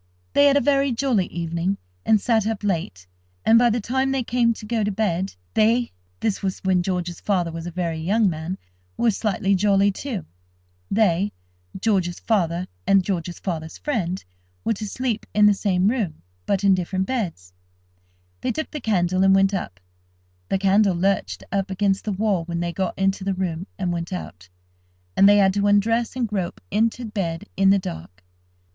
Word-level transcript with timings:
They 0.33 0.45
had 0.47 0.57
a 0.57 0.61
very 0.61 0.91
jolly 0.91 1.27
evening, 1.27 1.77
and 2.07 2.19
sat 2.19 2.47
up 2.47 2.63
late, 2.63 3.05
and, 3.45 3.59
by 3.59 3.69
the 3.69 3.79
time 3.79 4.09
they 4.09 4.23
came 4.23 4.51
to 4.51 4.65
go 4.65 4.83
to 4.83 4.91
bed, 4.91 5.35
they 5.53 5.91
(this 6.21 6.41
was 6.41 6.57
when 6.63 6.81
George's 6.81 7.19
father 7.21 7.51
was 7.51 7.67
a 7.67 7.71
very 7.71 7.99
young 7.99 8.27
man) 8.27 8.57
were 8.97 9.11
slightly 9.11 9.53
jolly, 9.53 9.91
too. 9.91 10.25
They 10.89 11.33
(George's 11.79 12.19
father 12.19 12.65
and 12.87 13.03
George's 13.03 13.37
father's 13.37 13.77
friend) 13.77 14.25
were 14.65 14.73
to 14.73 14.87
sleep 14.87 15.27
in 15.35 15.45
the 15.45 15.53
same 15.53 15.87
room, 15.87 16.23
but 16.47 16.63
in 16.63 16.73
different 16.73 17.05
beds. 17.05 17.53
They 18.41 18.51
took 18.51 18.71
the 18.71 18.81
candle, 18.81 19.23
and 19.23 19.35
went 19.35 19.53
up. 19.53 19.79
The 20.49 20.57
candle 20.57 20.95
lurched 20.95 21.43
up 21.51 21.69
against 21.69 22.05
the 22.05 22.11
wall 22.11 22.43
when 22.45 22.59
they 22.59 22.73
got 22.73 22.97
into 22.97 23.23
the 23.23 23.35
room, 23.35 23.67
and 23.77 23.93
went 23.93 24.11
out, 24.11 24.49
and 25.15 25.29
they 25.29 25.37
had 25.37 25.53
to 25.53 25.67
undress 25.67 26.15
and 26.15 26.27
grope 26.27 26.59
into 26.71 27.05
bed 27.05 27.45
in 27.55 27.69
the 27.69 27.77
dark. 27.77 28.23